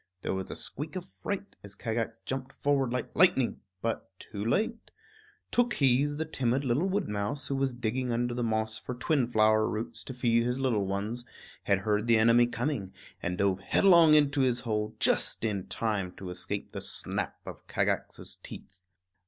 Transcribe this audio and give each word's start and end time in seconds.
There 0.23 0.33
was 0.33 0.49
a 0.49 0.55
squeak 0.55 0.95
of 0.95 1.13
fright 1.21 1.55
as 1.63 1.75
Kagax 1.75 2.17
jumped 2.25 2.53
forward 2.53 2.91
like 2.91 3.15
lightning 3.15 3.61
but 3.83 4.09
too 4.17 4.43
late. 4.43 4.89
Tookhees, 5.51 6.17
the 6.17 6.25
timid 6.25 6.63
little 6.65 6.89
wood 6.89 7.07
mouse, 7.07 7.49
who 7.49 7.55
was 7.55 7.75
digging 7.75 8.11
under 8.11 8.33
the 8.33 8.41
moss 8.41 8.79
for 8.79 8.95
twin 8.95 9.27
flower 9.27 9.69
roots 9.69 10.03
to 10.05 10.13
feed 10.15 10.41
his 10.43 10.57
little 10.57 10.87
ones, 10.87 11.23
had 11.65 11.81
heard 11.81 12.07
the 12.07 12.17
enemy 12.17 12.47
coming, 12.47 12.91
and 13.21 13.37
dove 13.37 13.59
headlong 13.59 14.15
into 14.15 14.41
his 14.41 14.61
hole, 14.61 14.95
just 14.99 15.45
in 15.45 15.67
time 15.67 16.13
to 16.13 16.31
escape 16.31 16.71
the 16.71 16.81
snap 16.81 17.35
of 17.45 17.67
Kagax's 17.67 18.39
teeth. 18.41 18.79